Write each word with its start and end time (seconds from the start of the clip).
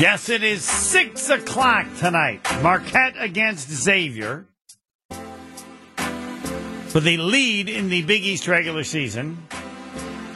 Yes, 0.00 0.30
it 0.30 0.42
is 0.42 0.64
6 0.64 1.28
o'clock 1.28 1.84
tonight. 1.98 2.40
Marquette 2.62 3.16
against 3.18 3.68
Xavier. 3.68 4.46
For 6.86 7.00
the 7.00 7.18
lead 7.18 7.68
in 7.68 7.90
the 7.90 8.00
Big 8.00 8.24
East 8.24 8.48
regular 8.48 8.82
season. 8.82 9.46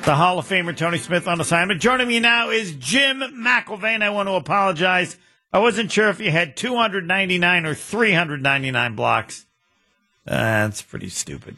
The 0.02 0.16
Hall 0.16 0.38
of 0.38 0.46
Famer 0.46 0.76
Tony 0.76 0.98
Smith 0.98 1.26
on 1.26 1.40
assignment. 1.40 1.80
Joining 1.80 2.08
me 2.08 2.20
now 2.20 2.50
is 2.50 2.74
Jim 2.74 3.20
McIlvaine. 3.20 4.02
I 4.02 4.10
want 4.10 4.28
to 4.28 4.34
apologize. 4.34 5.16
I 5.50 5.60
wasn't 5.60 5.90
sure 5.90 6.10
if 6.10 6.20
you 6.20 6.30
had 6.30 6.58
299 6.58 7.64
or 7.64 7.74
399 7.74 8.94
blocks. 8.94 9.46
Uh, 10.26 10.34
that's 10.34 10.82
pretty 10.82 11.08
stupid. 11.08 11.56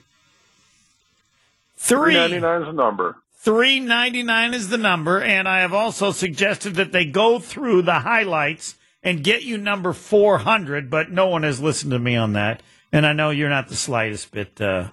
Three. 1.77 2.14
399 2.14 2.61
is 2.61 2.66
the 2.68 2.72
number. 2.72 3.16
399 3.46 4.55
is 4.55 4.71
the 4.71 4.77
number, 4.77 5.23
and 5.23 5.46
I 5.46 5.61
have 5.61 5.73
also 5.73 6.11
suggested 6.11 6.75
that 6.75 6.91
they 6.91 7.05
go 7.05 7.39
through 7.39 7.82
the 7.82 8.00
highlights 8.00 8.75
and 9.05 9.22
get 9.22 9.45
you 9.45 9.57
number 9.57 9.93
400, 9.93 10.91
but 10.91 11.13
no 11.13 11.29
one 11.29 11.45
has 11.45 11.61
listened 11.61 11.93
to 11.93 11.99
me 12.00 12.17
on 12.17 12.32
that. 12.32 12.61
And 12.91 13.07
I 13.07 13.13
know 13.13 13.31
you're 13.31 13.49
not 13.49 13.69
the 13.69 13.77
slightest 13.77 14.32
bit, 14.32 14.61
uh, 14.61 14.89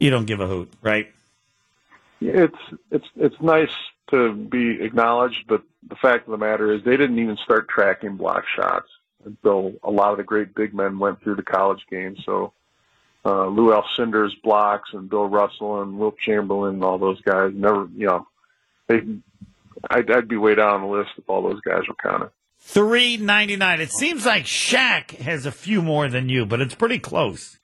you 0.00 0.08
don't 0.08 0.24
give 0.24 0.40
a 0.40 0.46
hoot, 0.46 0.72
right? 0.80 1.12
It's 2.22 2.56
it's 2.90 3.04
it's 3.16 3.36
nice 3.42 3.68
to 4.12 4.32
be 4.32 4.80
acknowledged, 4.80 5.44
but 5.46 5.62
the 5.86 5.96
fact 5.96 6.26
of 6.26 6.30
the 6.30 6.38
matter 6.38 6.72
is 6.72 6.82
they 6.84 6.96
didn't 6.96 7.18
even 7.18 7.36
start 7.44 7.68
tracking 7.68 8.16
block 8.16 8.44
shots 8.56 8.88
until 9.26 9.74
a 9.82 9.90
lot 9.90 10.12
of 10.12 10.16
the 10.16 10.24
great 10.24 10.54
big 10.54 10.72
men 10.72 10.98
went 10.98 11.22
through 11.22 11.36
the 11.36 11.42
college 11.42 11.84
game. 11.90 12.16
So 12.24 12.54
uh, 13.28 13.46
Lou 13.46 13.74
Alcindor's 13.74 14.34
blocks 14.42 14.88
and 14.94 15.10
Bill 15.10 15.26
Russell 15.26 15.82
and 15.82 15.98
Wilt 15.98 16.16
Chamberlain 16.18 16.76
and 16.76 16.84
all 16.84 16.98
those 16.98 17.20
guys 17.20 17.52
never, 17.54 17.86
you 17.94 18.06
know, 18.06 18.26
they, 18.86 19.00
I'd, 19.90 20.10
I'd 20.10 20.28
be 20.28 20.38
way 20.38 20.54
down 20.54 20.74
on 20.74 20.80
the 20.80 20.86
list 20.86 21.10
if 21.18 21.28
all 21.28 21.42
those 21.42 21.60
guys 21.60 21.82
were 21.86 21.94
counted. 22.02 22.30
399. 22.60 23.80
It 23.80 23.92
seems 23.92 24.24
like 24.24 24.44
Shaq 24.44 25.10
has 25.18 25.44
a 25.44 25.52
few 25.52 25.82
more 25.82 26.08
than 26.08 26.28
you, 26.28 26.46
but 26.46 26.60
it's 26.60 26.74
pretty 26.74 26.98
close. 26.98 27.58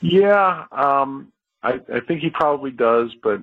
Yeah, 0.00 0.64
um, 0.72 1.32
I, 1.62 1.80
I 1.92 2.00
think 2.00 2.20
he 2.20 2.30
probably 2.30 2.70
does, 2.70 3.14
but 3.22 3.40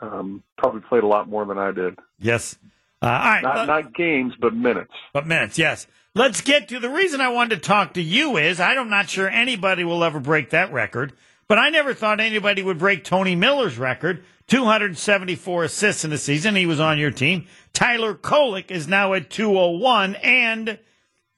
um, 0.00 0.42
probably 0.58 0.80
played 0.82 1.04
a 1.04 1.06
lot 1.08 1.28
more 1.28 1.44
than 1.44 1.58
I 1.58 1.70
did. 1.70 1.98
Yes. 2.18 2.56
Uh, 3.00 3.06
all 3.06 3.12
right. 3.12 3.42
Not, 3.42 3.56
uh, 3.58 3.64
not 3.66 3.94
games, 3.94 4.34
but 4.40 4.54
minutes. 4.54 4.92
But 5.12 5.26
minutes, 5.26 5.56
yes. 5.56 5.86
Let's 6.16 6.40
get 6.40 6.68
to 6.68 6.80
the 6.80 6.88
reason 6.88 7.20
I 7.20 7.28
wanted 7.28 7.56
to 7.56 7.68
talk 7.68 7.92
to 7.92 8.00
you 8.00 8.38
is 8.38 8.58
I'm 8.58 8.88
not 8.88 9.10
sure 9.10 9.28
anybody 9.28 9.84
will 9.84 10.02
ever 10.02 10.18
break 10.18 10.48
that 10.48 10.72
record, 10.72 11.12
but 11.46 11.58
I 11.58 11.68
never 11.68 11.92
thought 11.92 12.20
anybody 12.20 12.62
would 12.62 12.78
break 12.78 13.04
Tony 13.04 13.36
Miller's 13.36 13.76
record 13.76 14.24
274 14.46 15.64
assists 15.64 16.04
in 16.04 16.10
the 16.10 16.16
season. 16.16 16.56
He 16.56 16.64
was 16.64 16.80
on 16.80 16.96
your 16.96 17.10
team. 17.10 17.46
Tyler 17.74 18.14
Kolek 18.14 18.70
is 18.70 18.88
now 18.88 19.12
at 19.12 19.28
201, 19.28 20.14
and 20.14 20.78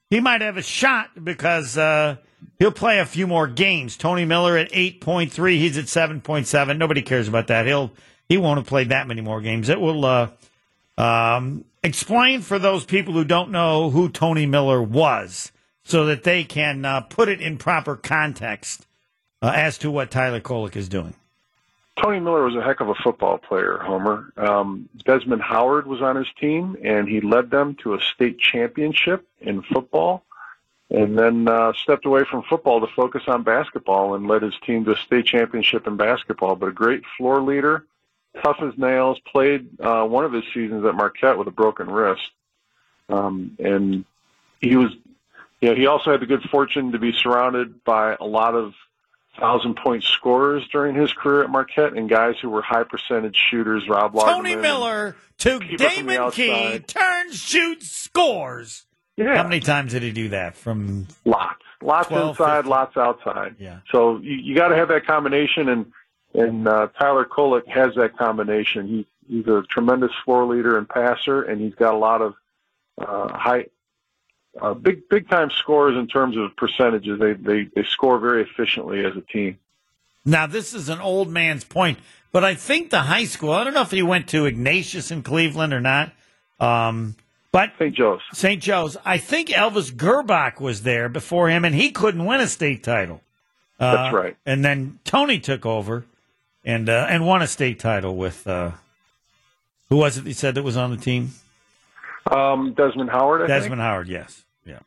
he 0.09 0.21
might 0.21 0.39
have 0.39 0.55
a 0.55 0.61
shot 0.61 1.25
because 1.25 1.77
uh, 1.77 2.15
he'll 2.57 2.71
play 2.71 2.99
a 2.99 3.05
few 3.05 3.27
more 3.27 3.47
games. 3.47 3.97
Tony 3.97 4.23
Miller 4.23 4.55
at 4.55 4.71
8.3, 4.71 5.57
he's 5.57 5.77
at 5.77 5.87
7.7. 5.87 6.77
Nobody 6.77 7.01
cares 7.01 7.27
about 7.27 7.47
that. 7.47 7.65
He'll 7.67 7.91
he 8.29 8.37
won't 8.37 8.59
have 8.59 8.67
played 8.67 8.89
that 8.89 9.07
many 9.07 9.19
more 9.19 9.41
games. 9.41 9.67
It 9.67 9.81
will 9.81 10.05
uh, 10.05 10.29
um, 10.99 11.65
explain 11.83 12.41
for 12.41 12.59
those 12.59 12.85
people 12.85 13.13
who 13.13 13.23
don't 13.23 13.51
know 13.51 13.89
who 13.89 14.09
Tony 14.09 14.45
Miller 14.45 14.81
was, 14.81 15.51
so 15.83 16.05
that 16.05 16.23
they 16.23 16.43
can 16.43 16.85
uh, 16.85 17.01
put 17.01 17.29
it 17.29 17.41
in 17.41 17.57
proper 17.57 17.95
context 17.95 18.85
uh, 19.41 19.51
as 19.55 19.77
to 19.79 19.89
what 19.89 20.11
Tyler 20.11 20.41
Kolek 20.41 20.75
is 20.75 20.89
doing. 20.89 21.13
Tony 22.01 22.19
Miller 22.19 22.45
was 22.45 22.55
a 22.55 22.61
heck 22.61 22.79
of 22.79 22.89
a 22.89 22.95
football 22.95 23.37
player, 23.37 23.77
Homer. 23.77 24.31
Um, 24.37 24.87
Desmond 25.05 25.41
Howard 25.41 25.85
was 25.85 26.01
on 26.01 26.15
his 26.15 26.27
team, 26.39 26.77
and 26.83 27.07
he 27.07 27.19
led 27.19 27.49
them 27.49 27.75
to 27.83 27.93
a 27.93 28.01
state 28.01 28.39
championship 28.39 29.27
in 29.41 29.61
football, 29.63 30.23
and 30.89 31.17
then 31.17 31.47
uh, 31.47 31.73
stepped 31.73 32.05
away 32.05 32.23
from 32.29 32.43
football 32.43 32.79
to 32.79 32.87
focus 32.95 33.23
on 33.27 33.43
basketball 33.43 34.15
and 34.15 34.27
led 34.27 34.43
his 34.43 34.53
team 34.65 34.85
to 34.85 34.91
a 34.91 34.97
state 34.97 35.25
championship 35.25 35.87
in 35.87 35.97
basketball. 35.97 36.55
But 36.55 36.69
a 36.69 36.73
great 36.73 37.03
floor 37.17 37.41
leader, 37.41 37.85
tough 38.43 38.57
as 38.61 38.77
nails, 38.77 39.19
played 39.31 39.67
uh, 39.79 40.03
one 40.03 40.25
of 40.25 40.33
his 40.33 40.43
seasons 40.53 40.85
at 40.85 40.95
Marquette 40.95 41.37
with 41.37 41.47
a 41.47 41.51
broken 41.51 41.89
wrist. 41.89 42.21
Um, 43.09 43.57
and 43.59 44.05
he 44.61 44.75
was, 44.75 44.91
you 45.61 45.69
know, 45.69 45.75
he 45.75 45.87
also 45.87 46.11
had 46.11 46.21
the 46.21 46.25
good 46.25 46.43
fortune 46.51 46.91
to 46.91 46.99
be 46.99 47.11
surrounded 47.11 47.83
by 47.83 48.15
a 48.19 48.25
lot 48.25 48.55
of 48.55 48.73
thousand 49.39 49.75
point 49.77 50.03
scorers 50.03 50.67
during 50.71 50.95
his 50.95 51.13
career 51.13 51.43
at 51.43 51.49
Marquette 51.49 51.93
and 51.93 52.09
guys 52.09 52.35
who 52.41 52.49
were 52.49 52.61
high 52.61 52.83
percentage 52.83 53.37
shooters. 53.49 53.87
Rob 53.87 54.13
Tony 54.13 54.55
Lagerman. 54.55 54.61
Miller 54.61 55.15
to 55.39 55.59
Keep 55.59 55.81
it 55.81 55.91
from 55.91 56.05
the 56.05 56.13
Damon 56.13 56.31
Key 56.31 56.79
turns, 56.79 57.35
shoots, 57.35 57.89
scores. 57.89 58.85
Yeah, 59.15 59.35
How 59.37 59.43
many 59.43 59.59
times 59.59 59.91
did 59.91 60.03
he 60.03 60.11
do 60.11 60.29
that? 60.29 60.55
From 60.55 61.07
lots, 61.25 61.61
lots 61.81 62.07
12, 62.07 62.29
inside, 62.29 62.55
15. 62.59 62.69
lots 62.69 62.97
outside. 62.97 63.55
Yeah. 63.59 63.79
So 63.91 64.17
you, 64.19 64.35
you 64.35 64.55
got 64.55 64.69
to 64.69 64.75
have 64.75 64.87
that 64.89 65.05
combination, 65.05 65.67
and 65.67 65.91
and 66.33 66.67
uh, 66.67 66.87
Tyler 66.99 67.25
Kolek 67.25 67.67
has 67.67 67.95
that 67.95 68.17
combination. 68.17 68.87
He 68.87 69.07
he's 69.27 69.47
a 69.47 69.63
tremendous 69.69 70.11
floor 70.25 70.45
leader 70.45 70.77
and 70.77 70.87
passer, 70.87 71.43
and 71.43 71.61
he's 71.61 71.75
got 71.75 71.93
a 71.93 71.97
lot 71.97 72.21
of 72.21 72.35
uh, 72.99 73.37
high. 73.37 73.65
Uh, 74.59 74.73
big 74.73 75.07
big 75.09 75.29
time 75.29 75.49
scores 75.51 75.95
in 75.95 76.07
terms 76.07 76.35
of 76.35 76.55
percentages. 76.57 77.19
They, 77.19 77.33
they 77.33 77.69
they 77.75 77.83
score 77.83 78.19
very 78.19 78.43
efficiently 78.43 79.05
as 79.05 79.15
a 79.15 79.21
team. 79.21 79.59
now, 80.25 80.47
this 80.47 80.73
is 80.73 80.89
an 80.89 80.99
old 80.99 81.29
man's 81.29 81.63
point, 81.63 81.99
but 82.31 82.43
I 82.43 82.55
think 82.55 82.89
the 82.89 83.01
high 83.01 83.25
school. 83.25 83.51
I 83.51 83.63
don't 83.63 83.73
know 83.73 83.81
if 83.81 83.91
he 83.91 84.01
went 84.01 84.27
to 84.29 84.45
Ignatius 84.45 85.11
in 85.11 85.23
Cleveland 85.23 85.73
or 85.73 85.81
not. 85.81 86.13
Um, 86.59 87.15
but 87.51 87.71
St. 87.79 87.95
Joe's. 87.95 88.21
St. 88.33 88.61
Joe's. 88.61 88.97
I 89.05 89.17
think 89.17 89.49
Elvis 89.49 89.91
Grbac 89.91 90.59
was 90.59 90.83
there 90.83 91.09
before 91.09 91.49
him, 91.49 91.65
and 91.65 91.73
he 91.73 91.91
couldn't 91.91 92.25
win 92.25 92.41
a 92.41 92.47
state 92.47 92.83
title. 92.83 93.21
Uh, 93.79 93.95
That's 93.95 94.13
right. 94.13 94.37
And 94.45 94.63
then 94.63 94.99
Tony 95.03 95.39
took 95.39 95.65
over 95.65 96.05
and 96.69 96.87
uh, 96.87 97.07
and 97.09 97.25
won 97.25 97.41
a 97.41 97.47
state 97.47 97.79
title 97.79 98.15
with 98.15 98.47
uh, 98.47 98.71
who 99.89 99.97
was 99.97 100.17
it? 100.17 100.25
He 100.25 100.33
said 100.33 100.55
that 100.55 100.63
was 100.63 100.77
on 100.77 100.91
the 100.91 100.97
team. 100.97 101.31
Um, 102.29 102.73
Desmond 102.73 103.09
Howard. 103.09 103.41
I 103.41 103.47
Desmond 103.47 103.81
Howard. 103.81 104.07
Yes. 104.07 104.43
Yeah. 104.65 104.79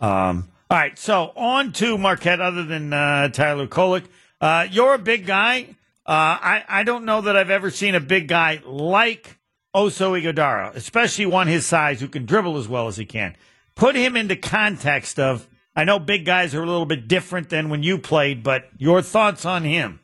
Um, 0.00 0.48
all 0.70 0.78
right. 0.78 0.98
So 0.98 1.32
on 1.36 1.72
to 1.72 1.98
Marquette. 1.98 2.40
Other 2.40 2.64
than 2.64 2.92
uh, 2.94 3.28
Tyler 3.28 3.66
Kolek, 3.66 4.04
uh, 4.40 4.66
you're 4.70 4.94
a 4.94 4.98
big 4.98 5.26
guy. 5.26 5.66
Uh, 6.06 6.40
I 6.40 6.64
I 6.66 6.82
don't 6.84 7.04
know 7.04 7.20
that 7.20 7.36
I've 7.36 7.50
ever 7.50 7.70
seen 7.70 7.94
a 7.94 8.00
big 8.00 8.26
guy 8.26 8.62
like 8.64 9.36
Oso 9.74 10.18
Ighodaro, 10.18 10.74
especially 10.74 11.26
one 11.26 11.46
his 11.46 11.66
size 11.66 12.00
who 12.00 12.08
can 12.08 12.24
dribble 12.24 12.56
as 12.56 12.68
well 12.68 12.88
as 12.88 12.96
he 12.96 13.04
can. 13.04 13.36
Put 13.74 13.94
him 13.94 14.16
into 14.16 14.34
context 14.34 15.20
of. 15.20 15.46
I 15.76 15.84
know 15.84 16.00
big 16.00 16.24
guys 16.24 16.56
are 16.56 16.62
a 16.62 16.66
little 16.66 16.86
bit 16.86 17.06
different 17.06 17.50
than 17.50 17.68
when 17.68 17.84
you 17.84 17.98
played, 17.98 18.42
but 18.42 18.68
your 18.78 19.00
thoughts 19.00 19.44
on 19.44 19.62
him? 19.62 20.00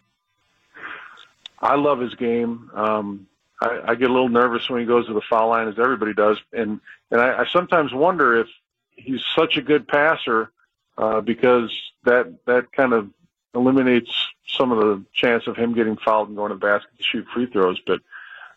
I 1.64 1.76
love 1.76 1.98
his 1.98 2.14
game. 2.14 2.70
Um, 2.74 3.26
I, 3.60 3.80
I 3.88 3.94
get 3.94 4.10
a 4.10 4.12
little 4.12 4.28
nervous 4.28 4.68
when 4.68 4.80
he 4.80 4.86
goes 4.86 5.06
to 5.06 5.14
the 5.14 5.22
foul 5.22 5.48
line, 5.48 5.66
as 5.66 5.78
everybody 5.78 6.12
does, 6.12 6.38
and 6.52 6.80
and 7.10 7.20
I, 7.20 7.40
I 7.40 7.46
sometimes 7.46 7.92
wonder 7.92 8.36
if 8.36 8.48
he's 8.90 9.24
such 9.34 9.56
a 9.56 9.62
good 9.62 9.88
passer 9.88 10.52
uh, 10.98 11.22
because 11.22 11.74
that 12.04 12.44
that 12.44 12.70
kind 12.72 12.92
of 12.92 13.08
eliminates 13.54 14.10
some 14.46 14.72
of 14.72 14.78
the 14.78 15.04
chance 15.14 15.46
of 15.46 15.56
him 15.56 15.74
getting 15.74 15.96
fouled 15.96 16.28
and 16.28 16.36
going 16.36 16.50
to 16.50 16.56
the 16.56 16.60
basket 16.60 16.90
to 16.98 17.02
shoot 17.02 17.26
free 17.32 17.46
throws. 17.46 17.80
But 17.86 18.00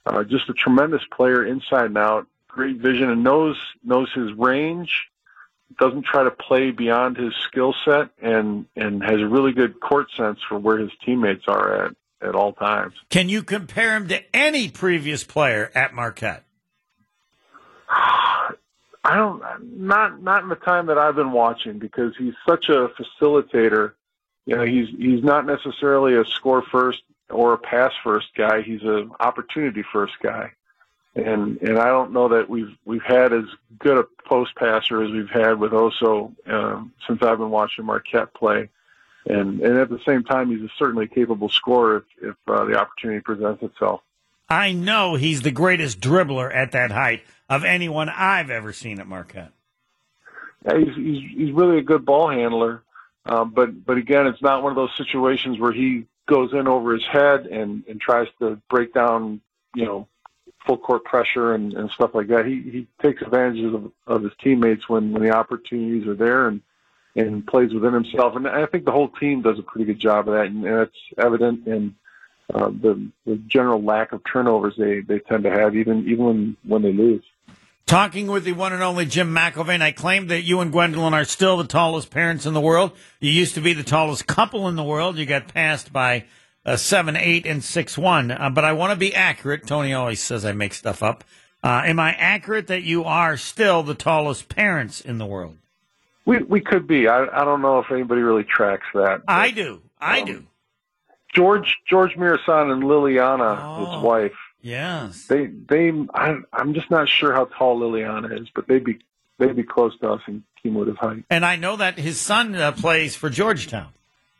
uh, 0.05 0.23
just 0.25 0.49
a 0.49 0.53
tremendous 0.53 1.03
player 1.11 1.45
inside 1.45 1.85
and 1.85 1.97
out, 1.97 2.27
great 2.49 2.77
vision, 2.77 3.09
and 3.09 3.23
knows 3.23 3.57
knows 3.85 4.11
his 4.11 4.33
range. 4.33 5.07
Doesn't 5.79 6.03
try 6.03 6.23
to 6.23 6.31
play 6.31 6.71
beyond 6.71 7.15
his 7.15 7.33
skill 7.35 7.73
set, 7.85 8.09
and 8.21 8.65
and 8.75 9.01
has 9.01 9.21
a 9.21 9.27
really 9.27 9.53
good 9.53 9.79
court 9.79 10.07
sense 10.17 10.39
for 10.49 10.59
where 10.59 10.77
his 10.77 10.91
teammates 11.05 11.45
are 11.47 11.85
at 11.85 11.95
at 12.21 12.35
all 12.35 12.53
times. 12.53 12.93
Can 13.09 13.29
you 13.29 13.43
compare 13.43 13.95
him 13.95 14.07
to 14.07 14.23
any 14.35 14.69
previous 14.69 15.23
player 15.23 15.71
at 15.75 15.93
Marquette? 15.93 16.43
I 17.89 19.15
don't 19.15 19.41
not 19.79 20.21
not 20.21 20.43
in 20.43 20.49
the 20.49 20.55
time 20.55 20.87
that 20.87 20.97
I've 20.97 21.15
been 21.15 21.31
watching 21.31 21.79
because 21.79 22.13
he's 22.17 22.33
such 22.47 22.67
a 22.67 22.89
facilitator. 22.89 23.93
You 24.45 24.57
know, 24.57 24.65
he's 24.65 24.89
he's 24.97 25.23
not 25.23 25.45
necessarily 25.45 26.15
a 26.15 26.25
score 26.25 26.61
first 26.61 27.03
or 27.29 27.53
a 27.53 27.57
pass 27.57 27.93
first 28.03 28.27
guy. 28.35 28.61
He's 28.61 28.81
an 28.83 29.11
opportunity 29.21 29.83
first 29.93 30.15
guy, 30.21 30.51
and 31.15 31.57
and 31.61 31.79
I 31.79 31.87
don't 31.87 32.11
know 32.11 32.27
that 32.27 32.49
we've 32.49 32.75
we've 32.83 33.03
had 33.03 33.31
as 33.31 33.45
good 33.79 33.97
a 33.97 34.03
post 34.27 34.55
passer 34.55 35.01
as 35.01 35.11
we've 35.11 35.29
had 35.29 35.57
with 35.57 35.71
Oso 35.71 36.33
um, 36.47 36.91
since 37.07 37.21
I've 37.21 37.37
been 37.37 37.49
watching 37.49 37.85
Marquette 37.85 38.33
play. 38.33 38.69
And 39.29 39.59
and 39.61 39.77
at 39.77 39.89
the 39.89 39.99
same 40.05 40.23
time, 40.23 40.49
he's 40.49 40.61
a 40.61 40.71
certainly 40.77 41.07
capable 41.07 41.49
scorer 41.49 41.97
if 41.97 42.29
if 42.29 42.35
uh, 42.47 42.65
the 42.65 42.79
opportunity 42.79 43.19
presents 43.19 43.61
itself. 43.61 44.01
I 44.49 44.71
know 44.71 45.15
he's 45.15 45.41
the 45.41 45.51
greatest 45.51 45.99
dribbler 45.99 46.53
at 46.53 46.71
that 46.71 46.91
height 46.91 47.23
of 47.49 47.65
anyone 47.65 48.07
I've 48.09 48.49
ever 48.49 48.71
seen 48.71 48.99
at 48.99 49.07
Marquette. 49.07 49.51
Yeah, 50.65 50.77
he's, 50.77 50.95
he's 50.95 51.31
he's 51.35 51.51
really 51.51 51.79
a 51.79 51.83
good 51.83 52.05
ball 52.05 52.29
handler, 52.29 52.83
um, 53.25 53.51
but 53.51 53.85
but 53.85 53.97
again, 53.97 54.27
it's 54.27 54.41
not 54.41 54.63
one 54.63 54.71
of 54.71 54.77
those 54.77 54.95
situations 54.95 55.59
where 55.59 55.73
he 55.73 56.05
goes 56.27 56.53
in 56.53 56.67
over 56.67 56.93
his 56.93 57.05
head 57.05 57.47
and 57.47 57.83
and 57.87 57.99
tries 57.99 58.27
to 58.39 58.61
break 58.69 58.93
down 58.93 59.41
you 59.75 59.85
know 59.85 60.07
full 60.65 60.77
court 60.77 61.03
pressure 61.03 61.53
and, 61.53 61.73
and 61.73 61.91
stuff 61.91 62.11
like 62.13 62.27
that. 62.27 62.45
He 62.45 62.61
he 62.61 62.87
takes 63.01 63.21
advantage 63.21 63.63
of, 63.73 63.91
of 64.05 64.23
his 64.23 64.33
teammates 64.41 64.87
when, 64.87 65.11
when 65.11 65.23
the 65.23 65.31
opportunities 65.31 66.07
are 66.07 66.15
there 66.15 66.47
and 66.47 66.61
and 67.17 67.45
plays 67.45 67.73
within 67.73 67.93
himself. 67.93 68.35
And 68.35 68.47
I 68.47 68.65
think 68.67 68.85
the 68.85 68.91
whole 68.91 69.09
team 69.09 69.41
does 69.41 69.59
a 69.59 69.63
pretty 69.63 69.85
good 69.85 69.99
job 69.99 70.27
of 70.27 70.35
that, 70.35 70.45
and, 70.45 70.63
and 70.63 70.81
it's 70.81 70.95
evident 71.17 71.67
in 71.67 71.95
uh, 72.53 72.69
the 72.69 73.09
the 73.25 73.35
general 73.47 73.83
lack 73.83 74.13
of 74.13 74.21
turnovers 74.31 74.75
they 74.77 75.01
they 75.01 75.19
tend 75.19 75.43
to 75.43 75.51
have, 75.51 75.75
even 75.75 76.07
even 76.07 76.25
when 76.25 76.57
when 76.63 76.81
they 76.83 76.93
lose. 76.93 77.23
Talking 77.87 78.27
with 78.27 78.43
the 78.43 78.51
one 78.51 78.73
and 78.73 78.83
only 78.83 79.05
Jim 79.05 79.33
McIlvaine, 79.33 79.81
I 79.81 79.91
claim 79.91 80.27
that 80.27 80.41
you 80.41 80.59
and 80.59 80.73
Gwendolyn 80.73 81.13
are 81.13 81.23
still 81.23 81.55
the 81.55 81.63
tallest 81.63 82.11
parents 82.11 82.45
in 82.45 82.53
the 82.53 82.61
world. 82.61 82.91
You 83.21 83.31
used 83.31 83.55
to 83.55 83.61
be 83.61 83.71
the 83.71 83.83
tallest 83.83 84.27
couple 84.27 84.67
in 84.67 84.75
the 84.75 84.83
world. 84.83 85.17
You 85.17 85.25
got 85.25 85.53
passed 85.53 85.93
by 85.93 86.25
uh, 86.65 86.75
seven, 86.75 87.15
eight, 87.15 87.45
and 87.45 87.63
six 87.63 87.97
one. 87.97 88.29
Uh, 88.29 88.49
but 88.49 88.65
I 88.65 88.73
want 88.73 88.91
to 88.91 88.97
be 88.97 89.15
accurate. 89.15 89.65
Tony 89.65 89.93
always 89.93 90.21
says 90.21 90.43
I 90.45 90.51
make 90.51 90.73
stuff 90.73 91.01
up. 91.01 91.23
Uh, 91.63 91.83
am 91.85 91.99
I 91.99 92.11
accurate 92.13 92.67
that 92.67 92.83
you 92.83 93.03
are 93.05 93.35
still 93.37 93.83
the 93.83 93.95
tallest 93.95 94.49
parents 94.49 95.01
in 95.01 95.17
the 95.17 95.25
world? 95.25 95.57
We 96.27 96.43
we 96.43 96.61
could 96.61 96.85
be. 96.85 97.07
I 97.07 97.25
I 97.25 97.43
don't 97.43 97.63
know 97.63 97.79
if 97.79 97.89
anybody 97.91 98.21
really 98.21 98.43
tracks 98.43 98.85
that. 98.93 99.25
But, 99.25 99.33
I 99.33 99.49
do. 99.49 99.81
I 99.99 100.19
um, 100.19 100.25
do. 100.27 100.45
George 101.33 101.77
George 101.89 102.15
Muresan 102.15 102.71
and 102.71 102.83
Liliana, 102.83 103.57
oh. 103.59 103.95
his 103.95 104.03
wife 104.03 104.37
Yes. 104.67 105.27
They 105.27 105.45
they 105.45 105.91
I, 106.13 106.37
I'm 106.51 106.73
just 106.73 106.91
not 106.91 107.07
sure 107.07 107.33
how 107.33 107.45
tall 107.45 107.79
Liliana 107.79 108.41
is, 108.41 108.49
but 108.53 108.67
they'd 108.67 108.83
be 108.83 108.99
they'd 109.37 109.55
be 109.55 109.63
close 109.63 109.97
to 109.99 110.11
us 110.11 110.21
in 110.27 110.43
cumulative 110.61 110.97
height. 110.97 111.23
And 111.29 111.45
I 111.45 111.55
know 111.55 111.77
that 111.77 111.97
his 111.97 112.19
son 112.19 112.53
uh, 112.55 112.73
plays 112.73 113.15
for 113.15 113.29
Georgetown. 113.29 113.89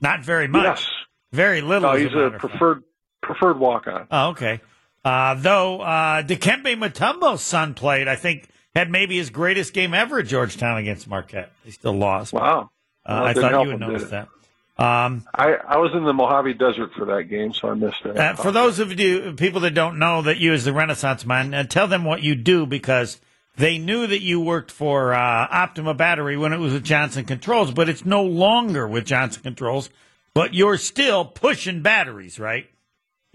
Not 0.02 0.24
very 0.24 0.50
much. 0.50 0.82
Yes. 0.82 0.88
Very 1.32 1.62
little. 1.62 1.94
No, 1.94 1.98
he's 1.98 2.14
a, 2.14 2.20
a 2.20 2.32
preferred 2.32 2.84
preferred 3.22 3.60
walk 3.60 3.88
on. 3.88 4.08
Oh, 4.12 4.30
okay. 4.30 4.60
Uh, 5.06 5.36
though 5.36 5.80
uh, 5.80 6.24
Dikembe 6.24 6.76
Mutombo's 6.78 7.42
son 7.42 7.74
played, 7.74 8.10
I 8.10 8.18
think 8.18 8.50
had 8.78 8.92
maybe 8.92 9.18
his 9.18 9.30
greatest 9.30 9.74
game 9.74 9.94
ever 9.94 10.20
at 10.20 10.28
Georgetown 10.28 10.78
against 10.78 11.08
Marquette. 11.08 11.52
They 11.66 11.72
still 11.72 11.94
lost. 11.94 12.32
Wow. 12.32 12.70
Uh, 13.06 13.24
I 13.26 13.34
thought 13.34 13.64
you 13.64 13.72
would 13.72 13.80
notice 13.80 14.10
that. 14.10 14.30
Um, 14.78 15.26
I, 15.34 15.54
I 15.54 15.78
was 15.78 15.92
in 15.96 16.04
the 16.04 16.14
Mojave 16.14 16.54
Desert 16.54 16.92
for 16.96 17.06
that 17.06 17.24
game, 17.24 17.52
so 17.52 17.70
I 17.70 17.74
missed 17.74 18.06
it. 18.06 18.16
Uh, 18.16 18.36
for 18.36 18.52
those 18.52 18.78
of 18.78 19.00
you 19.00 19.34
people 19.34 19.62
that 19.62 19.74
don't 19.74 19.98
know 19.98 20.22
that 20.22 20.38
you 20.38 20.54
as 20.54 20.66
the 20.66 20.74
Renaissance 20.74 21.26
man, 21.26 21.54
uh, 21.54 21.64
tell 21.64 21.88
them 21.88 22.04
what 22.04 22.22
you 22.22 22.36
do 22.36 22.68
because 22.68 23.20
they 23.56 23.80
knew 23.80 24.06
that 24.06 24.22
you 24.22 24.40
worked 24.40 24.70
for 24.70 25.16
uh, 25.16 25.48
Optima 25.50 25.96
Battery 25.96 26.38
when 26.38 26.54
it 26.54 26.60
was 26.60 26.74
with 26.74 26.84
Johnson 26.84 27.26
Controls, 27.26 27.72
but 27.72 27.90
it's 27.90 28.06
no 28.06 28.22
longer 28.22 28.88
with 28.88 29.06
Johnson 29.06 29.42
Controls. 29.42 29.90
But 30.36 30.54
you're 30.54 30.78
still 30.78 31.26
pushing 31.26 31.82
batteries, 31.82 32.40
right? 32.40 32.70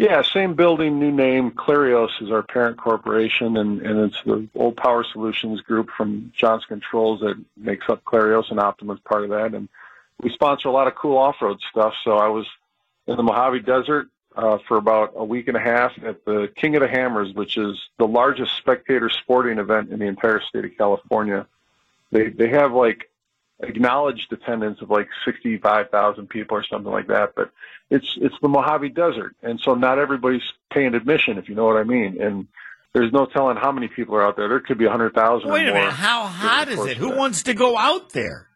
Yeah, 0.03 0.23
same 0.23 0.55
building, 0.55 0.99
new 0.99 1.13
name. 1.13 1.53
Clarios 1.53 2.11
is 2.21 2.33
our 2.33 2.43
parent 2.43 2.77
corporation, 2.77 3.57
and, 3.57 3.81
and 3.83 4.01
it's 4.01 4.21
the 4.25 4.49
old 4.57 4.77
Power 4.77 5.05
Solutions 5.05 5.61
group 5.61 5.91
from 5.97 6.33
Johnson 6.37 6.67
Controls 6.71 7.21
that 7.21 7.41
makes 7.57 7.89
up 7.89 8.03
Clarios, 8.03 8.51
and 8.51 8.59
Optima 8.59 8.95
is 8.95 9.01
part 9.05 9.23
of 9.23 9.31
that. 9.31 9.55
And 9.55 9.69
we 10.21 10.31
sponsor 10.31 10.67
a 10.67 10.73
lot 10.73 10.89
of 10.89 10.97
cool 10.97 11.17
off-road 11.17 11.61
stuff. 11.71 11.95
So 12.03 12.17
I 12.17 12.27
was 12.27 12.49
in 13.07 13.17
the 13.17 13.23
Mojave 13.23 13.61
Desert 13.61 14.09
uh, 14.35 14.59
for 14.67 14.77
about 14.77 15.13
a 15.15 15.25
week 15.25 15.47
and 15.47 15.57
a 15.57 15.61
half 15.61 15.93
at 16.05 16.25
the 16.25 16.51
King 16.57 16.75
of 16.75 16.83
the 16.83 16.89
Hammers, 16.89 17.33
which 17.33 17.57
is 17.57 17.81
the 17.99 18.09
largest 18.09 18.57
spectator 18.57 19.09
sporting 19.09 19.59
event 19.59 19.91
in 19.91 20.01
the 20.01 20.07
entire 20.07 20.41
state 20.41 20.65
of 20.65 20.77
California. 20.77 21.47
They 22.11 22.29
they 22.29 22.49
have 22.49 22.73
like 22.73 23.09
acknowledged 23.63 24.33
attendance 24.33 24.81
of 24.81 24.91
like 24.91 25.09
65,000 25.25 26.29
people 26.29 26.57
or 26.57 26.65
something 26.65 26.91
like 26.91 27.09
that, 27.09 27.35
but 27.35 27.51
it's 27.91 28.17
it's 28.21 28.35
the 28.41 28.49
Mojave 28.49 28.91
Desert, 28.91 29.37
and 29.43 29.61
so 29.61 29.75
not 29.75 29.99
everybody's 29.99 30.43
paying 30.73 30.95
admission, 30.95 31.39
if 31.39 31.49
you 31.49 31.55
know 31.55 31.67
what 31.67 31.77
I 31.77 31.85
mean. 31.85 32.21
And 32.21 32.49
there's 32.93 33.13
no 33.13 33.27
telling 33.27 33.57
how 33.57 33.73
many 33.73 33.89
people 33.89 34.15
are 34.15 34.27
out 34.27 34.37
there. 34.37 34.49
There 34.49 34.61
could 34.61 34.79
be 34.79 34.85
100,000. 34.87 35.51
Wait 35.51 35.69
a 35.69 35.73
minute, 35.73 35.93
how 35.93 36.27
hot 36.27 36.69
is 36.69 36.85
it? 36.87 36.97
Who 36.97 37.11
wants 37.17 37.45
to 37.45 37.55
go 37.55 37.77
out 37.77 38.11
there? 38.11 38.49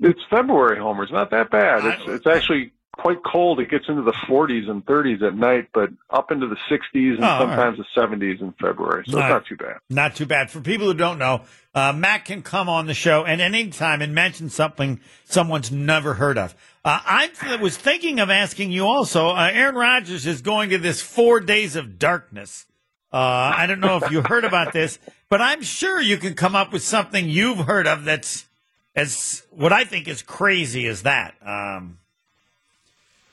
It's 0.00 0.20
February, 0.30 0.78
Homer. 0.78 1.04
It's 1.04 1.12
not 1.12 1.30
that 1.30 1.50
bad. 1.50 1.84
It's 1.84 2.02
it's 2.08 2.26
actually 2.26 2.72
quite 2.96 3.18
cold. 3.24 3.60
It 3.60 3.70
gets 3.70 3.84
into 3.88 4.02
the 4.02 4.12
40s 4.12 4.68
and 4.68 4.84
30s 4.84 5.22
at 5.22 5.34
night, 5.34 5.68
but 5.72 5.90
up 6.10 6.30
into 6.30 6.48
the 6.48 6.56
60s 6.70 7.14
and 7.14 7.24
oh, 7.24 7.38
sometimes 7.38 7.78
right. 7.78 7.86
the 7.94 8.00
70s 8.00 8.40
in 8.40 8.52
February. 8.60 9.04
So 9.06 9.18
it's 9.18 9.28
not 9.28 9.46
too 9.46 9.56
bad. 9.56 9.76
Not 9.90 10.16
too 10.16 10.26
bad. 10.26 10.50
For 10.50 10.60
people 10.60 10.86
who 10.86 10.94
don't 10.94 11.18
know, 11.18 11.42
uh, 11.74 11.92
Matt 11.92 12.24
can 12.24 12.42
come 12.42 12.68
on 12.68 12.86
the 12.86 12.94
show 12.94 13.24
at 13.26 13.40
any 13.40 13.68
time 13.68 14.02
and 14.02 14.14
mention 14.14 14.48
something 14.48 15.00
someone's 15.24 15.70
never 15.70 16.14
heard 16.14 16.38
of. 16.38 16.54
Uh, 16.84 17.00
I 17.04 17.58
was 17.60 17.76
thinking 17.76 18.20
of 18.20 18.30
asking 18.30 18.72
you 18.72 18.86
also. 18.86 19.28
Uh, 19.28 19.50
Aaron 19.52 19.74
Rodgers 19.74 20.26
is 20.26 20.40
going 20.40 20.70
to 20.70 20.78
this 20.78 21.02
four 21.02 21.40
days 21.40 21.76
of 21.76 21.98
darkness. 21.98 22.66
Uh, 23.12 23.54
I 23.56 23.66
don't 23.66 23.80
know 23.80 23.98
if 24.02 24.10
you 24.10 24.22
heard 24.22 24.44
about 24.44 24.72
this, 24.72 24.98
but 25.28 25.40
I'm 25.40 25.62
sure 25.62 26.00
you 26.00 26.16
can 26.16 26.34
come 26.34 26.54
up 26.54 26.72
with 26.72 26.82
something 26.82 27.28
you've 27.28 27.58
heard 27.58 27.86
of 27.86 28.04
that's 28.04 28.46
as 28.94 29.46
what 29.50 29.72
I 29.72 29.84
think 29.84 30.08
is 30.08 30.22
crazy 30.22 30.86
as 30.86 31.02
that. 31.02 31.34
Um, 31.44 31.98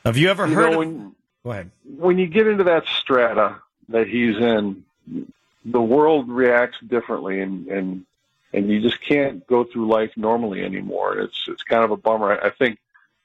have 0.06 0.18
you 0.18 0.30
ever 0.30 0.48
you 0.48 0.56
heard? 0.56 0.72
Know, 0.72 0.82
of, 0.82 0.88
when, 0.88 1.16
go 1.44 1.52
ahead. 1.52 1.72
When 1.98 2.18
you 2.18 2.28
get 2.28 2.48
into 2.48 2.66
that 2.66 2.86
strata 2.88 3.58
that 3.90 4.08
he's 4.08 4.38
in, 4.38 4.84
the 5.66 5.82
world 5.82 6.30
reacts 6.30 6.78
differently, 6.86 7.42
and 7.42 7.68
and 7.68 8.06
and 8.54 8.70
you 8.70 8.82
just 8.82 9.02
can't 9.02 9.46
go 9.48 9.64
through 9.64 9.88
life 9.88 10.12
normally 10.16 10.64
anymore. 10.64 11.20
It's 11.20 11.46
it's 11.48 11.64
kind 11.64 11.84
of 11.84 11.92
a 11.92 11.98
bummer. 11.98 12.34
I, 12.34 12.48
I 12.48 12.50
think 12.52 12.80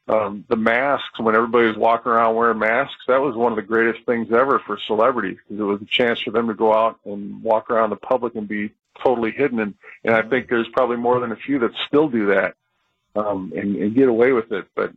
um, 0.08 0.44
the 0.48 0.56
masks 0.56 1.18
when 1.18 1.34
everybody 1.34 1.66
was 1.66 1.76
walking 1.76 2.10
around 2.10 2.34
wearing 2.34 2.58
masks 2.58 3.02
that 3.08 3.20
was 3.20 3.36
one 3.36 3.52
of 3.52 3.56
the 3.56 3.62
greatest 3.62 4.06
things 4.06 4.32
ever 4.32 4.58
for 4.58 4.78
celebrities 4.78 5.36
because 5.46 5.60
it 5.60 5.64
was 5.64 5.82
a 5.82 5.86
chance 5.86 6.20
for 6.20 6.30
them 6.30 6.48
to 6.48 6.54
go 6.54 6.72
out 6.72 6.98
and 7.04 7.42
walk 7.42 7.70
around 7.70 7.90
the 7.90 7.96
public 7.96 8.34
and 8.34 8.48
be 8.48 8.70
totally 9.02 9.30
hidden. 9.30 9.60
And, 9.60 9.74
and 10.04 10.14
I 10.14 10.22
think 10.22 10.48
there's 10.48 10.68
probably 10.68 10.96
more 10.96 11.20
than 11.20 11.32
a 11.32 11.36
few 11.36 11.58
that 11.60 11.72
still 11.86 12.08
do 12.08 12.26
that 12.26 12.54
um, 13.14 13.52
and, 13.54 13.76
and 13.76 13.94
get 13.94 14.08
away 14.08 14.32
with 14.32 14.50
it. 14.52 14.66
But, 14.74 14.92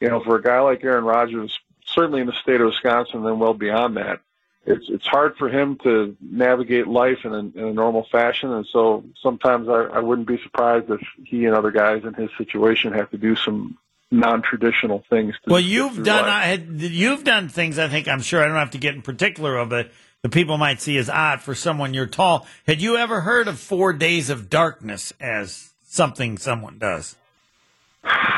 you 0.00 0.08
know, 0.08 0.22
for 0.22 0.36
a 0.36 0.42
guy 0.42 0.60
like 0.60 0.84
Aaron 0.84 1.04
Rodgers, 1.04 1.58
certainly 1.84 2.20
in 2.20 2.26
the 2.26 2.34
state 2.42 2.60
of 2.60 2.68
Wisconsin 2.68 3.22
then 3.22 3.38
well 3.38 3.54
beyond 3.54 3.96
that, 3.96 4.20
it's 4.66 4.86
it's 4.88 5.06
hard 5.06 5.36
for 5.36 5.48
him 5.48 5.78
to 5.84 6.16
navigate 6.20 6.88
life 6.88 7.18
in 7.24 7.32
a, 7.32 7.38
in 7.38 7.68
a 7.68 7.72
normal 7.72 8.06
fashion, 8.10 8.52
and 8.52 8.66
so 8.72 9.04
sometimes 9.22 9.68
I, 9.68 9.84
I 9.84 9.98
wouldn't 10.00 10.26
be 10.26 10.42
surprised 10.42 10.90
if 10.90 11.00
he 11.24 11.44
and 11.44 11.54
other 11.54 11.70
guys 11.70 12.02
in 12.04 12.14
his 12.14 12.30
situation 12.36 12.92
have 12.92 13.10
to 13.12 13.16
do 13.16 13.36
some 13.36 13.78
non-traditional 14.10 15.04
things. 15.10 15.34
well, 15.46 15.60
you've 15.60 16.02
done 16.04 16.24
I, 16.24 16.54
uh, 16.54 16.58
you've 16.76 17.24
done 17.24 17.48
things. 17.48 17.78
I 17.78 17.88
think 17.88 18.08
I'm 18.08 18.20
sure 18.20 18.42
I 18.42 18.46
don't 18.46 18.56
have 18.56 18.72
to 18.72 18.78
get 18.78 18.94
in 18.94 19.02
particular 19.02 19.56
of 19.56 19.72
it, 19.72 19.92
the 20.22 20.28
people 20.28 20.58
might 20.58 20.80
see 20.80 20.96
as 20.98 21.08
odd 21.08 21.40
for 21.40 21.54
someone 21.54 21.94
you're 21.94 22.06
tall. 22.06 22.46
Had 22.66 22.82
you 22.82 22.96
ever 22.96 23.20
heard 23.20 23.46
of 23.46 23.60
four 23.60 23.92
days 23.92 24.30
of 24.30 24.50
darkness 24.50 25.12
as 25.20 25.72
something 25.84 26.38
someone 26.38 26.78
does? 26.78 27.14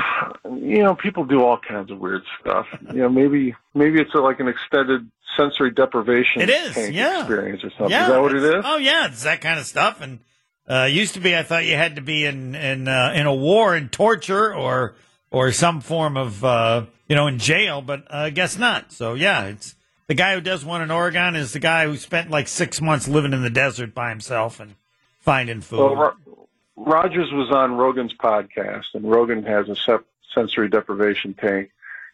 You 0.51 0.83
know, 0.83 0.95
people 0.95 1.25
do 1.25 1.43
all 1.43 1.59
kinds 1.59 1.91
of 1.91 1.99
weird 1.99 2.23
stuff. 2.41 2.67
You 2.93 3.03
know, 3.03 3.09
maybe 3.09 3.55
maybe 3.75 4.01
it's 4.01 4.15
a, 4.15 4.19
like 4.19 4.41
an 4.41 4.49
extended 4.49 5.11
sensory 5.37 5.71
deprivation. 5.71 6.43
It 6.43 6.51
is, 6.51 6.91
yeah. 6.91 7.21
experience 7.21 7.65
or 7.65 7.71
something. 7.71 7.91
Yeah, 7.91 8.05
is 8.05 8.09
that 8.09 8.23
what 8.23 8.35
it 8.35 8.43
is? 8.43 8.65
Oh 8.65 8.77
yeah, 8.77 9.07
it's 9.07 9.25
that 9.25 9.41
kind 9.41 9.59
of 9.59 9.67
stuff. 9.67 10.01
And 10.01 10.21
uh, 10.69 10.85
used 10.85 11.15
to 11.15 11.21
be, 11.21 11.37
I 11.37 11.43
thought 11.43 11.65
you 11.65 11.77
had 11.77 11.97
to 11.97 12.03
be 12.03 12.25
in 12.25 12.55
in 12.55 12.89
uh, 12.89 13.13
in 13.15 13.27
a 13.27 13.35
war 13.35 13.75
and 13.75 13.91
torture 13.91 14.55
or 14.55 14.95
or 15.31 15.53
some 15.53 15.81
form 15.81 16.17
of 16.17 16.45
uh, 16.45 16.87
you 17.09 17.17
know 17.17 17.27
in 17.27 17.39
jail, 17.39 17.83
but 17.83 18.03
uh, 18.13 18.17
I 18.17 18.31
guess 18.31 18.59
not. 18.59 18.93
So 18.93 19.15
yeah, 19.15 19.47
it's 19.47 19.75
the 20.07 20.15
guy 20.15 20.35
who 20.35 20.41
does 20.41 20.65
one 20.65 20.83
in 20.83 20.91
Oregon 20.91 21.37
is 21.37 21.53
the 21.53 21.59
guy 21.59 21.87
who 21.87 21.97
spent 21.97 22.31
like 22.31 22.49
six 22.49 22.81
months 22.81 23.09
living 23.09 23.33
in 23.33 23.43
the 23.43 23.51
desert 23.51 23.95
by 23.95 24.11
himself 24.11 24.61
and 24.61 24.75
finding 25.21 25.61
food. 25.61 25.79
Well, 25.79 25.97
Ro- 25.97 26.49
Rodgers 26.77 27.31
was 27.33 27.51
on 27.51 27.73
Rogan's 27.77 28.15
podcast, 28.15 28.87
and 28.95 29.11
Rogan 29.11 29.43
has 29.45 29.69
a 29.69 29.77
sep- 29.77 30.07
sensory 30.35 30.69
deprivation 30.69 31.35
tank. 31.35 31.71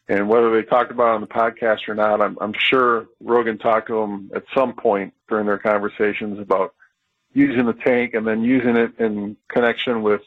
And 0.08 0.28
whether 0.28 0.50
they 0.50 0.62
talked 0.62 0.90
about 0.90 1.12
it 1.12 1.14
on 1.14 1.20
the 1.22 1.26
podcast 1.26 1.88
or 1.88 1.94
not, 1.94 2.20
I'm, 2.20 2.36
I'm 2.40 2.52
sure 2.52 3.06
Rogan 3.20 3.56
talked 3.56 3.88
to 3.88 4.00
them 4.00 4.30
at 4.34 4.44
some 4.54 4.74
point 4.74 5.14
during 5.28 5.46
their 5.46 5.58
conversations 5.58 6.38
about 6.38 6.74
using 7.32 7.66
the 7.66 7.72
tank 7.72 8.14
and 8.14 8.26
then 8.26 8.42
using 8.42 8.76
it 8.76 8.98
in 8.98 9.36
connection 9.48 10.02
with 10.02 10.20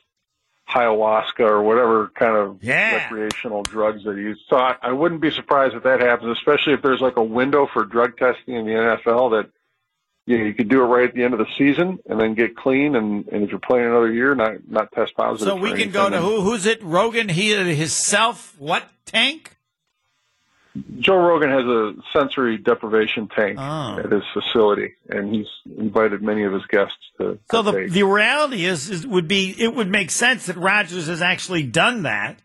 ayahuasca 0.70 1.40
or 1.40 1.62
whatever 1.62 2.12
kind 2.16 2.36
of 2.36 2.62
yeah. 2.62 3.04
recreational 3.04 3.64
drugs 3.64 4.04
they 4.04 4.12
use. 4.12 4.40
So 4.50 4.58
I, 4.58 4.76
I 4.82 4.92
wouldn't 4.92 5.22
be 5.22 5.32
surprised 5.32 5.76
if 5.76 5.84
that 5.84 6.02
happens, 6.02 6.38
especially 6.38 6.74
if 6.74 6.82
there's 6.82 7.00
like 7.00 7.18
a 7.18 7.24
window 7.24 7.68
for 7.72 7.86
drug 7.86 8.18
testing 8.18 8.56
in 8.56 8.66
the 8.66 8.72
NFL 8.72 9.32
that 9.32 9.50
you 10.28 10.38
know, 10.38 10.44
you 10.44 10.54
could 10.54 10.68
do 10.68 10.82
it 10.84 10.86
right 10.86 11.08
at 11.08 11.16
the 11.16 11.24
end 11.24 11.34
of 11.34 11.40
the 11.40 11.48
season 11.58 12.00
and 12.06 12.20
then 12.20 12.36
get 12.36 12.56
clean 12.56 12.96
and, 12.96 13.28
and 13.30 13.44
if 13.44 13.50
you're 13.50 13.60
playing 13.60 13.86
another 13.86 14.12
year 14.12 14.36
not 14.36 14.70
not 14.70 14.92
test 14.92 15.16
positive. 15.16 15.48
So 15.48 15.56
we 15.56 15.74
can 15.74 15.90
go 15.90 16.10
to 16.10 16.20
who 16.20 16.42
who's 16.42 16.66
it? 16.66 16.84
Rogan 16.84 17.30
he 17.30 17.56
his 17.74 17.94
self 17.94 18.54
what 18.60 18.84
tank? 19.06 19.56
Joe 21.00 21.16
Rogan 21.16 21.50
has 21.50 21.66
a 21.66 21.94
sensory 22.14 22.58
deprivation 22.58 23.30
tank 23.30 23.58
oh. 23.60 24.00
at 24.00 24.12
his 24.12 24.22
facility, 24.34 24.94
and 25.10 25.34
he's 25.34 25.48
invited 25.78 26.22
many 26.22 26.44
of 26.44 26.54
his 26.54 26.66
guests 26.70 26.98
to. 27.20 27.40
So 27.50 27.62
the 27.64 27.88
the 27.88 28.04
reality 28.04 28.66
is, 28.66 28.90
is 28.90 29.08
would 29.08 29.28
be 29.28 29.56
it 29.58 29.74
would 29.74 29.90
make 29.90 30.12
sense 30.12 30.46
that 30.48 30.58
Rodgers 30.58 31.08
has 31.08 31.22
actually 31.22 31.64
done 31.64 32.04
that, 32.04 32.40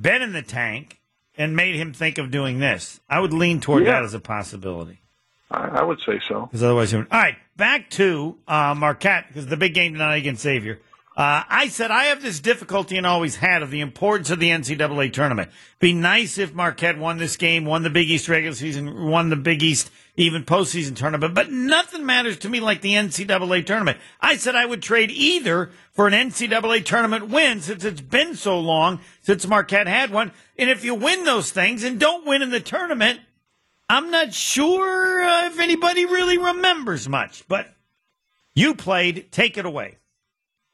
been 0.00 0.22
in 0.22 0.32
the 0.32 0.42
tank, 0.42 0.98
and 1.36 1.54
made 1.54 1.76
him 1.76 1.92
think 1.92 2.18
of 2.18 2.30
doing 2.30 2.58
this. 2.58 3.00
I 3.08 3.20
would 3.20 3.32
lean 3.32 3.60
toward 3.60 3.84
yeah. 3.84 3.92
that 3.92 4.04
as 4.04 4.14
a 4.14 4.20
possibility. 4.20 5.02
I, 5.50 5.68
I 5.68 5.82
would 5.82 6.00
say 6.00 6.20
so. 6.28 6.46
Because 6.46 6.62
otherwise, 6.62 6.92
you 6.92 6.98
all 6.98 7.06
right. 7.10 7.36
Back 7.56 7.90
to 7.90 8.36
uh, 8.46 8.74
Marquette 8.76 9.28
because 9.28 9.46
the 9.46 9.56
big 9.56 9.74
game 9.74 9.92
tonight 9.94 10.16
against 10.16 10.42
Xavier. 10.42 10.78
Uh, 11.16 11.42
I 11.48 11.66
said 11.66 11.90
I 11.90 12.04
have 12.04 12.22
this 12.22 12.38
difficulty 12.38 12.96
and 12.96 13.04
always 13.04 13.34
had 13.34 13.62
of 13.62 13.72
the 13.72 13.80
importance 13.80 14.30
of 14.30 14.38
the 14.38 14.50
NCAA 14.50 15.12
tournament. 15.12 15.50
Be 15.80 15.92
nice 15.92 16.38
if 16.38 16.54
Marquette 16.54 16.96
won 16.96 17.18
this 17.18 17.36
game, 17.36 17.64
won 17.64 17.82
the 17.82 17.90
Big 17.90 18.08
East 18.08 18.28
regular 18.28 18.54
season, 18.54 19.08
won 19.10 19.28
the 19.28 19.34
Big 19.34 19.60
East 19.60 19.90
even 20.14 20.44
postseason 20.44 20.94
tournament, 20.94 21.34
but 21.34 21.50
nothing 21.50 22.06
matters 22.06 22.38
to 22.38 22.48
me 22.48 22.60
like 22.60 22.82
the 22.82 22.92
NCAA 22.92 23.66
tournament. 23.66 23.98
I 24.20 24.36
said 24.36 24.54
I 24.54 24.66
would 24.66 24.82
trade 24.82 25.10
either 25.10 25.70
for 25.92 26.06
an 26.06 26.12
NCAA 26.12 26.84
tournament 26.84 27.30
win 27.30 27.60
since 27.62 27.84
it's 27.84 28.00
been 28.00 28.36
so 28.36 28.58
long 28.60 29.00
since 29.22 29.46
Marquette 29.46 29.88
had 29.88 30.12
one. 30.12 30.30
And 30.56 30.70
if 30.70 30.84
you 30.84 30.94
win 30.94 31.24
those 31.24 31.50
things 31.50 31.82
and 31.82 31.98
don't 31.98 32.26
win 32.26 32.42
in 32.42 32.50
the 32.50 32.60
tournament, 32.60 33.20
I'm 33.88 34.10
not 34.10 34.34
sure 34.34 35.22
uh, 35.22 35.46
if 35.46 35.58
anybody 35.58 36.04
really 36.04 36.38
remembers 36.38 37.08
much, 37.08 37.46
but 37.48 37.72
you 38.54 38.74
played. 38.74 39.32
Take 39.32 39.56
it 39.56 39.64
away 39.64 39.98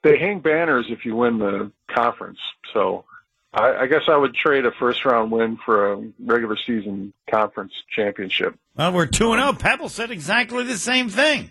they 0.04 0.18
hang 0.18 0.38
banners 0.38 0.87
if 0.90 1.04
you 1.04 1.16
win 1.16 1.38
the 1.38 1.73
conference. 1.92 2.38
So 2.73 3.04
I, 3.52 3.75
I 3.75 3.87
guess 3.87 4.02
I 4.06 4.16
would 4.16 4.35
trade 4.35 4.66
a 4.66 4.71
first 4.71 5.04
round 5.04 5.33
win 5.33 5.59
for 5.64 5.92
a 5.92 6.11
regular 6.21 6.56
season 6.64 7.12
conference 7.28 7.73
championship. 7.90 8.56
Well, 8.76 8.92
we're 8.92 9.06
two 9.06 9.33
and 9.33 9.40
zero. 9.40 9.52
Oh. 9.54 9.59
Pebble 9.59 9.88
said 9.88 10.11
exactly 10.11 10.62
the 10.64 10.78
same 10.78 11.09
thing. 11.09 11.50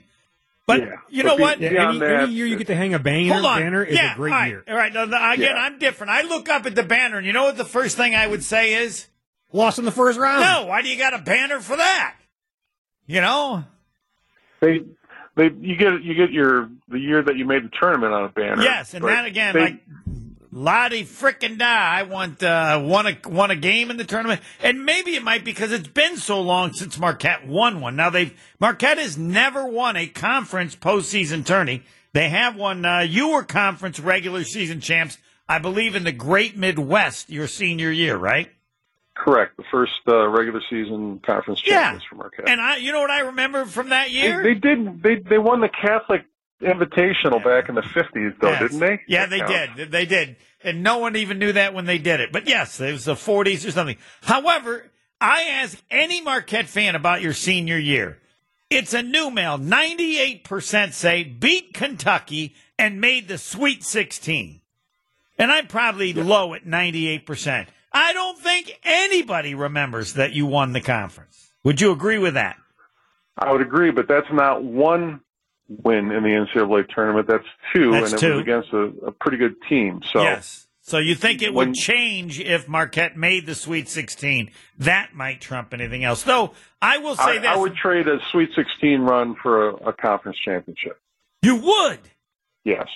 But 0.65 0.79
yeah. 0.79 0.95
you 1.09 1.23
know 1.23 1.31
but 1.31 1.39
what? 1.39 1.59
Yeah, 1.59 1.89
any, 1.89 1.99
that, 1.99 2.23
any, 2.23 2.31
year 2.31 2.45
you 2.45 2.55
get 2.55 2.67
to 2.67 2.75
hang 2.75 2.93
a 2.93 2.99
banner, 2.99 3.41
banner 3.41 3.83
is 3.83 3.97
yeah, 3.97 4.13
a 4.13 4.15
great 4.15 4.31
all 4.31 4.39
right, 4.39 4.47
year. 4.47 4.63
All 4.65 4.75
right. 4.75 4.93
Now, 4.93 5.33
again, 5.33 5.57
I'm 5.57 5.77
different. 5.77 6.11
I 6.11 6.21
look 6.21 6.47
up 6.47 6.65
at 6.65 6.73
the 6.73 6.83
banner, 6.83 7.17
and 7.17 7.27
you 7.27 7.33
know 7.33 7.45
what 7.45 7.57
the 7.57 7.65
first 7.65 7.97
thing 7.97 8.15
I 8.15 8.25
would 8.27 8.45
say 8.45 8.75
is? 8.75 9.07
Lost 9.53 9.79
in 9.79 9.85
the 9.85 9.91
first 9.91 10.19
round. 10.19 10.41
No. 10.41 10.65
Why 10.65 10.81
do 10.81 10.89
you 10.89 10.97
got 10.97 11.13
a 11.13 11.19
banner 11.19 11.59
for 11.59 11.77
that? 11.77 12.15
You 13.05 13.21
know? 13.21 13.63
They 14.59 14.81
they 15.35 15.51
you 15.61 15.75
get 15.75 16.03
you 16.03 16.15
get 16.15 16.31
your 16.31 16.69
the 16.87 16.99
year 16.99 17.21
that 17.21 17.37
you 17.37 17.45
made 17.45 17.63
the 17.63 17.71
tournament 17.79 18.13
on 18.13 18.25
a 18.25 18.29
banner. 18.29 18.63
Yes, 18.63 18.93
and 18.93 19.05
that 19.05 19.25
again, 19.25 19.53
they, 19.53 19.61
like 19.61 19.83
Lottie 20.51 21.03
frickin' 21.03 21.57
die. 21.57 21.99
I 21.99 22.03
want 22.03 22.41
uh, 22.41 22.81
won 22.83 23.07
a 23.07 23.17
won 23.25 23.51
a 23.51 23.55
game 23.55 23.91
in 23.91 23.97
the 23.97 24.05
tournament, 24.05 24.41
and 24.61 24.85
maybe 24.85 25.15
it 25.15 25.23
might 25.23 25.43
be 25.43 25.51
because 25.51 25.71
it's 25.71 25.87
been 25.87 26.17
so 26.17 26.41
long 26.41 26.73
since 26.73 26.99
Marquette 26.99 27.47
won 27.47 27.81
one. 27.81 27.95
Now 27.95 28.09
they've 28.09 28.33
Marquette 28.59 28.99
has 28.99 29.17
never 29.17 29.65
won 29.65 29.95
a 29.97 30.07
conference 30.07 30.75
postseason 30.75 31.45
tourney. 31.45 31.83
They 32.13 32.29
have 32.29 32.55
won. 32.55 32.85
Uh, 32.85 32.99
you 32.99 33.33
were 33.33 33.43
conference 33.43 33.99
regular 33.99 34.43
season 34.43 34.79
champs, 34.79 35.17
I 35.49 35.59
believe, 35.59 35.95
in 35.95 36.03
the 36.03 36.11
Great 36.11 36.55
Midwest 36.55 37.29
your 37.29 37.47
senior 37.47 37.91
year, 37.91 38.15
right? 38.15 38.49
Correct. 39.23 39.55
The 39.55 39.63
first 39.71 40.01
uh, 40.05 40.27
regular 40.27 40.59
season 40.69 41.21
conference 41.25 41.61
champions 41.61 42.03
yeah. 42.03 42.09
for 42.09 42.15
Marquette. 42.15 42.49
And 42.49 42.59
I, 42.59 42.75
you 42.75 42.91
know 42.91 42.99
what 42.99 43.09
I 43.09 43.21
remember 43.21 43.63
from 43.63 43.87
that 43.89 44.11
year? 44.11 44.43
They, 44.43 44.53
they 44.53 44.59
did. 44.59 45.01
They 45.01 45.15
they 45.15 45.37
won 45.37 45.61
the 45.61 45.69
Catholic 45.69 46.25
Invitational 46.61 47.39
yeah. 47.39 47.43
back 47.43 47.69
in 47.69 47.75
the 47.75 47.83
fifties, 47.83 48.33
though, 48.41 48.49
yes. 48.49 48.59
didn't 48.59 48.79
they? 48.79 48.99
Yeah, 49.07 49.25
they 49.27 49.39
did. 49.39 49.91
They 49.91 50.05
did. 50.05 50.35
And 50.61 50.83
no 50.83 50.97
one 50.97 51.15
even 51.15 51.39
knew 51.39 51.53
that 51.53 51.73
when 51.73 51.85
they 51.85 51.99
did 51.99 52.19
it. 52.19 52.33
But 52.33 52.49
yes, 52.49 52.81
it 52.81 52.91
was 52.91 53.05
the 53.05 53.15
forties 53.15 53.65
or 53.65 53.71
something. 53.71 53.97
However, 54.23 54.91
I 55.21 55.43
ask 55.43 55.81
any 55.89 56.19
Marquette 56.19 56.67
fan 56.67 56.95
about 56.95 57.21
your 57.21 57.33
senior 57.33 57.77
year. 57.77 58.19
It's 58.69 58.93
a 58.93 59.01
new 59.01 59.31
mail. 59.31 59.57
Ninety-eight 59.57 60.43
percent 60.43 60.93
say 60.93 61.23
beat 61.23 61.73
Kentucky 61.73 62.55
and 62.77 62.99
made 62.99 63.29
the 63.29 63.37
Sweet 63.37 63.85
Sixteen, 63.85 64.59
and 65.37 65.49
I'm 65.49 65.67
probably 65.67 66.11
yeah. 66.11 66.23
low 66.23 66.53
at 66.53 66.65
ninety-eight 66.65 67.25
percent. 67.25 67.69
I 67.93 68.13
don't 68.13 68.37
think 68.39 68.79
anybody 68.83 69.55
remembers 69.55 70.13
that 70.13 70.33
you 70.33 70.45
won 70.45 70.73
the 70.73 70.81
conference. 70.81 71.51
Would 71.63 71.79
you 71.79 71.91
agree 71.91 72.17
with 72.17 72.33
that? 72.33 72.57
I 73.37 73.51
would 73.51 73.61
agree, 73.61 73.91
but 73.91 74.07
that's 74.07 74.27
not 74.31 74.63
one 74.63 75.21
win 75.67 76.11
in 76.11 76.23
the 76.23 76.29
NCAA 76.29 76.87
tournament. 76.93 77.27
That's 77.27 77.45
two, 77.73 77.91
that's 77.91 78.13
and 78.13 78.21
it 78.21 78.25
two. 78.25 78.33
was 78.33 78.41
against 78.41 78.73
a, 78.73 79.07
a, 79.07 79.11
pretty 79.11 79.37
good 79.37 79.55
team. 79.67 80.01
So 80.11 80.21
yes. 80.21 80.67
So 80.81 80.97
you 80.97 81.15
think 81.15 81.41
it 81.41 81.53
when, 81.53 81.69
would 81.69 81.75
change 81.75 82.41
if 82.41 82.67
Marquette 82.67 83.15
made 83.15 83.45
the 83.45 83.55
Sweet 83.55 83.87
16? 83.87 84.51
That 84.79 85.13
might 85.13 85.39
trump 85.39 85.73
anything 85.73 86.03
else. 86.03 86.23
Though 86.23 86.53
I 86.81 86.97
will 86.97 87.15
say 87.15 87.37
I, 87.37 87.39
this: 87.39 87.47
I 87.47 87.55
would 87.55 87.75
trade 87.75 88.07
a 88.07 88.19
Sweet 88.31 88.49
16 88.53 88.99
run 89.01 89.35
for 89.41 89.69
a, 89.69 89.75
a 89.75 89.93
conference 89.93 90.37
championship. 90.43 90.99
You 91.41 91.55
would? 91.55 91.99
Yes. 92.65 92.87